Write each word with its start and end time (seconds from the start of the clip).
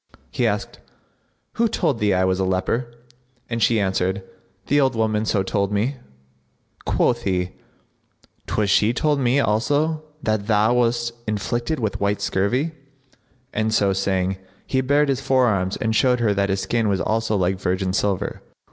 He 0.31 0.47
asked, 0.47 0.79
"Who 1.57 1.67
told 1.67 1.99
thee 1.99 2.11
I 2.11 2.25
was 2.25 2.39
a 2.39 2.43
leper?" 2.43 2.91
and 3.51 3.61
she 3.61 3.79
answered, 3.79 4.23
"The 4.65 4.81
old 4.81 4.95
woman 4.95 5.25
so 5.25 5.43
told 5.43 5.71
me." 5.71 5.97
Quoth 6.85 7.21
he, 7.21 7.51
"'Twas 8.47 8.71
she 8.71 8.93
told 8.93 9.19
me 9.19 9.39
also 9.39 10.01
that 10.23 10.47
thou 10.47 10.73
wast 10.73 11.11
afflicted 11.27 11.79
with 11.79 12.01
white 12.01 12.19
scurvy;" 12.19 12.71
and 13.53 13.71
so 13.71 13.93
saying, 13.93 14.37
he 14.65 14.81
bared 14.81 15.07
his 15.09 15.21
forearms 15.21 15.77
and 15.77 15.95
showed 15.95 16.19
her 16.19 16.33
that 16.33 16.49
his 16.49 16.61
skin 16.61 16.89
was 16.89 16.99
also 16.99 17.37
like 17.37 17.59
virgin 17.59 17.93
silver. 17.93 18.41